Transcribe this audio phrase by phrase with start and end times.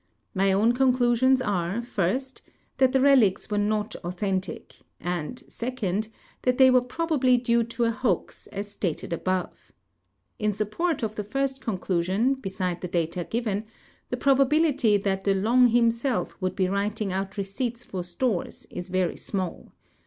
[0.35, 2.41] iNIy oavu conclusions are, first,
[2.79, 6.07] that the relics Avere not authentic, and, second,
[6.41, 9.71] that they Avere probably due to a hoax, as stated above.
[10.39, 13.65] In' support of the first conclusion, beside the data given,
[14.09, 19.15] the probability that De Long himself would be Avriting out receipts for stores is very
[19.17, 19.71] small.